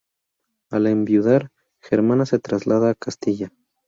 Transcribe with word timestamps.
Al 0.71 0.87
enviudar, 0.87 1.51
Germana 1.79 2.25
se 2.25 2.39
traslada 2.39 2.89
a 2.89 2.95
Castilla. 2.95 3.51